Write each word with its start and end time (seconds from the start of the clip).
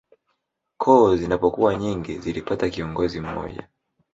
Koo 0.77 1.15
zinapokuwa 1.15 1.75
nyingi 1.75 2.17
zilipata 2.19 2.69
kiongozi 2.69 3.21
mmoja 3.21 3.67